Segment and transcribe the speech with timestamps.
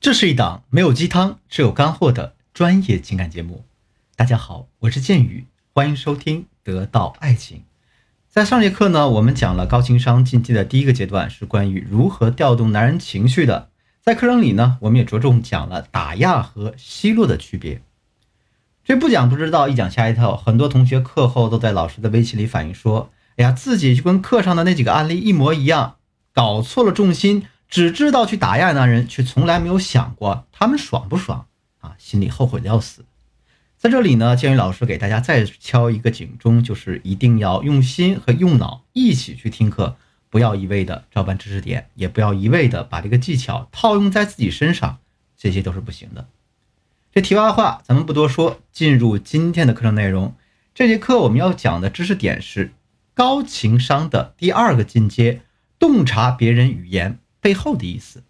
[0.00, 3.66] 这是一档没有鸡汤，只有干货的专业情感节目。
[4.16, 7.58] 大家好，我是剑宇，欢迎收听《得到爱情》。
[8.26, 13.68] 在上节课呢，我们讲了高情商进阶的第一个阶段是关于如何调动男人情绪的。
[14.00, 17.82] 在课程里呢，我们也着重讲了打压和奚落的区别。
[18.82, 20.34] 这不讲不知道，一讲吓一跳。
[20.34, 25.96] 很多同学课后都在老师的微信里反映说：“哎呀，自己就跟课上的那几个案例一模一样，
[26.32, 31.46] 搞错了重心。”只知道去打压男人，却从来没有想过他们爽不爽
[31.78, 31.94] 啊！
[31.98, 33.04] 心里后悔的要死。
[33.78, 39.96] 在这里呢，建宇老师给大家再敲一个警钟，就是一定要用心和用脑一起去听课，
[40.28, 44.98] 不要一味的照搬知识点，也不要一味的把这个技巧套用在自己身上，
[45.38, 46.26] 这些都是不行的。
[47.12, 50.34] 这题外话咱们不多说，进入今天的课程内容。
[50.74, 52.72] 这节课我们要讲的知识点是
[53.14, 55.42] 高情商的第二个进阶：
[55.78, 57.18] 洞察别人语言。
[57.40, 58.22] 背后的意思，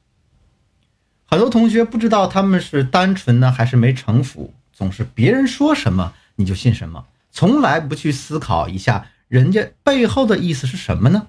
[1.27, 11.29] 很多同学不知道他们是单纯呢还是没城府，总是别人说什么你就信什么，从来不去思考一下人家背后的意思是什么呢？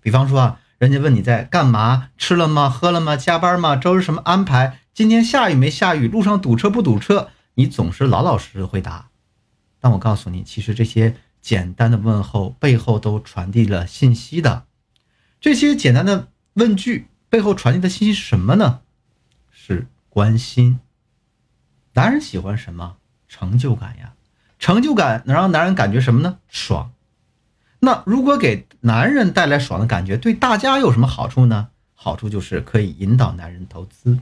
[0.00, 4.80] 比方说啊，人家问你在干嘛，吃了吗，喝了吗，加班吗，周日什么安排？
[4.94, 6.08] 今天下雨没下雨？
[6.08, 7.30] 路上堵车不堵车？
[7.54, 9.08] 你总是老老实实回答。
[9.80, 14.64] 但我告诉你，其实这些简单的问候背后都传递了信息的，
[15.40, 16.28] 这些简单的。
[16.58, 18.80] 问句背后传递的信息是什么呢？
[19.50, 20.80] 是关心。
[21.94, 22.96] 男人喜欢什么？
[23.28, 24.14] 成就感呀！
[24.58, 26.38] 成就感能让男人感觉什么呢？
[26.48, 26.90] 爽。
[27.78, 31.68] 那如果给男人带来爽的感觉，对大家有什么好处呢？
[31.94, 34.18] 好处就是可以引导男人投资。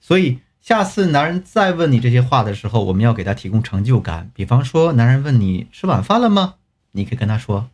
[0.00, 4.32] 所以下次男人再问你这些话的时候，我们要给他提供成就感。
[4.34, 6.54] 比方说，男人问你吃晚饭了吗？
[6.90, 7.70] 你可以跟他说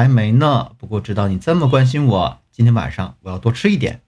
[0.00, 0.72] 还没呢。
[0.78, 2.38] 不过知道你这么关心我。
[2.50, 4.00] 今天晚上我要多吃一点。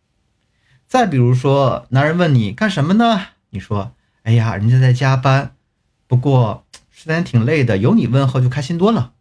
[0.86, 3.26] 再比如说，男人问你干什么呢？
[3.50, 3.92] 你说
[4.24, 5.54] ：“哎呀，人家在加班，
[6.06, 9.12] 不过实在挺累的，有你问候就开心多了。”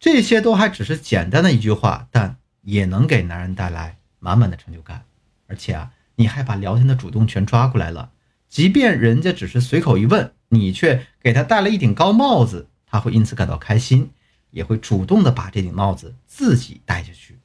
[0.00, 5.04] 这些都还只是简单的一句话，但也能给男人带来满满的成就感。
[5.48, 8.12] 而且啊，你还把聊天的主动权抓过来了。
[8.48, 14.10] 即便人家只是随口一问，你却给他戴了一顶高帽子，他会因此感到开心，
[14.52, 17.40] 也会主动的把这顶帽子自己戴下去。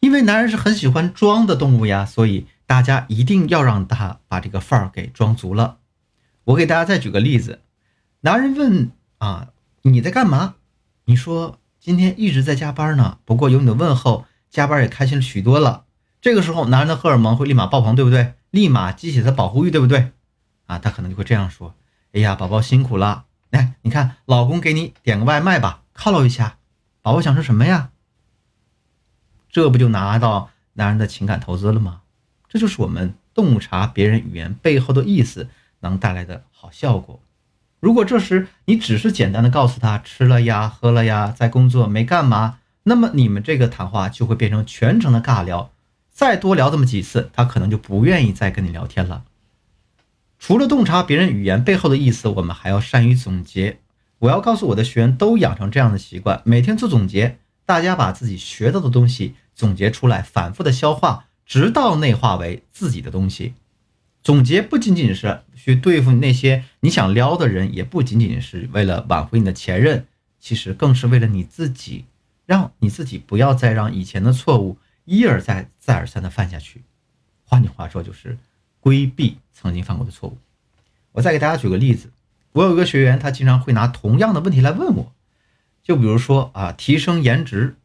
[0.00, 5.78] 因为男人是很喜欢装的动物呀，所以大家一定要让他把这个范儿给装足了。
[6.44, 7.62] 我给大家再举个例子，
[8.20, 9.48] 男人问啊，
[9.82, 10.54] 你在干嘛？
[11.06, 15.84] 你说今天一直在加班呢，不过有你的问候，加班也开心了许多了。
[16.20, 18.34] 这个时候，男人的荷尔蒙会立马爆棚，对不对？
[18.50, 20.12] 立马激起他保护欲，对不对？
[20.66, 21.74] 啊，他可能就会这样说：
[22.12, 26.58] 哎呀，宝宝辛苦了，来，你看，老公给你点个外卖吧，犒劳一下。
[27.02, 27.90] 宝宝想吃什么呀？
[29.50, 32.02] 这不就拿到男人的情感投资了吗？
[32.48, 35.48] 这就是我们洞察别人语言背后的意思
[35.80, 37.20] 能带来的好效果。
[37.80, 45.70] 如果这时你只是简单的告诉他吃了呀、喝了呀，在工作没干嘛，那么你们这个谈话就会变成全程的尬聊。
[46.10, 49.24] 再多聊这么几次，他可能就不愿意再跟你聊天了。
[50.38, 53.78] 除了洞察别人语言背后的意思，我们还要善于总结。
[54.20, 57.38] 我要告诉我的学员都养成这样的习惯，每天做总结。
[57.64, 63.54] 大家把自己学到的东西总结出来，反复的消化，直到内化为自己的东西。
[64.22, 70.06] 总结不仅仅是去对付那些你想撩的人，也不仅仅是为了挽回你的前任，
[70.40, 72.06] 其实更是为了你自己，
[72.46, 76.82] 让你自己不要再让以前的错误一而再、再而三的犯下去。
[77.44, 78.36] 换句话说，就是
[78.80, 80.38] 规避曾经犯过的错误。
[81.12, 82.10] 我再给大家举个例子，
[82.58, 85.12] 我有一个学员，他经常会拿同样的问题来问我。
[85.84, 87.76] 就比如说啊，提升颜值，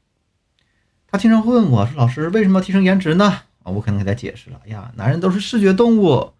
[1.06, 4.60] 他经常会问我说：“老师，为什么提升颜值呢？”啊，我可能给他解释了。
[4.66, 6.34] 哎呀，男人都是视觉动物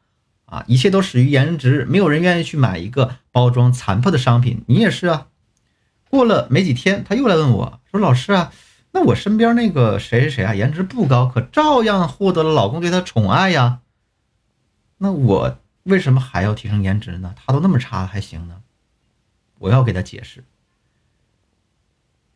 [0.46, 4.64] 啊，一切都始于颜值，没有人愿意去买一个包装残破的商品。
[4.66, 5.28] 你也是啊。
[6.10, 8.52] 过了没几天，他又来问我说：“老师啊，
[8.94, 13.82] 那我身边那个谁谁谁啊，颜值不高，可照样获得了老公对他宠爱呀。
[14.98, 17.34] 那我为什么还要提升颜值呢？
[17.36, 18.62] 他都那么差还行呢？”
[19.60, 20.44] 我要给他解释。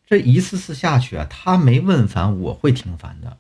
[0.06, 3.38] 这一次次下去啊，他没问烦，我会挺烦的。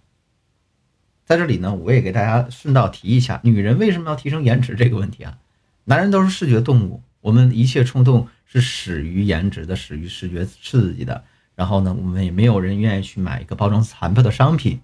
[1.23, 5.37] 在这里呢，我也给大家顺道提一下，女人为什么要提升颜值这个问题啊？
[5.85, 11.23] 男人都是视觉动物，我们一切冲动是始于颜值的，始于视觉刺激的。
[11.55, 14.81] 然后呢，我们也没有人愿意去买一个包装残破的商品。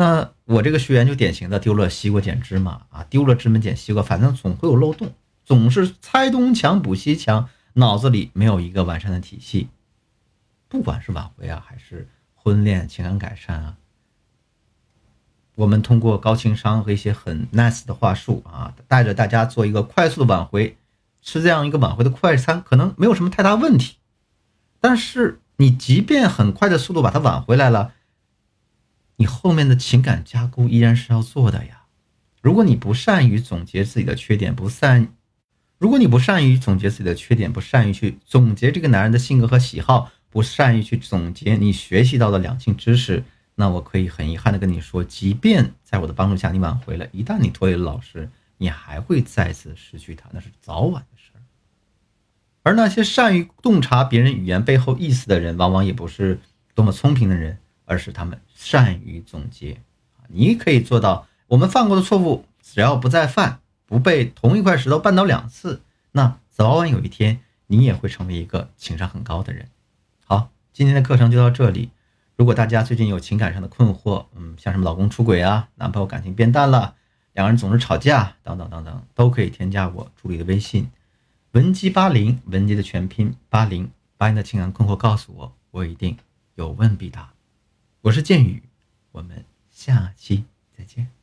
[0.00, 5.12] 那我这个学员就典型的丢了西瓜捡芝麻啊，丢了芝麻捡西瓜，反正总会有漏洞，
[5.44, 9.68] 总是拆东墙补西墙，脑子里没有一个完善的体系。
[10.70, 13.76] 不管是挽回啊，还是婚恋情感改善啊，
[15.54, 20.78] 我们通过高情商和一些很 nice 的话术啊，带着大家做一个快速的挽回，
[21.20, 23.96] 吃这样一个挽回的快餐，可能没有什么太大问题。
[24.80, 27.92] 但是你即便很快的速度把它挽回来了，
[29.20, 31.82] 你后面的情感加固依然是要做的呀。
[32.40, 35.12] 如果你不善于总结自己的缺点，不善，
[35.76, 43.22] 如果你不善于总结自己的缺点，不善于去总结这个男人的性格和喜好，不善于去总结你学习到的两性知识。
[43.56, 51.44] 那我可以很遗憾的跟你说，即便在我的帮助下你挽回了，一旦你脱离了老师，你还会再次失去他，那是早晚的事儿。
[52.62, 56.40] 而那些善于洞察别人语言背后意思的人，往往也不是
[56.74, 57.58] 多么聪明的人，
[57.90, 59.80] 而是他们善于总结。
[60.28, 65.82] 你可以做到，我们犯过的错误，只要不再犯，不被同一块石头绊倒两次，
[66.12, 69.66] 那早晚有一天你也会成为一个情商很高的人。
[70.24, 71.90] 好，今天的课程就到这里。
[72.36, 76.94] 如果大家最近有情感上的困惑，嗯，像什么老公出轨啊，男朋友感情变淡了，
[77.32, 80.88] 两个人总是吵架，等等等等，都可以添加我助理的微信，
[81.50, 86.16] 文姬八零，文姬的全拼八零，把你的情感困惑告诉我，我一定
[86.54, 87.32] 有问必答。
[88.02, 88.62] 我是剑宇，
[89.12, 90.44] 我们下期
[90.74, 91.19] 再见。